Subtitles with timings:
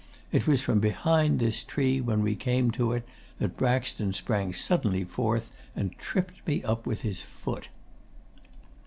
[0.31, 3.07] It was from behind this tree, when we came to it,
[3.37, 7.67] that Braxton sprang suddenly forth and tripped me up with his foot.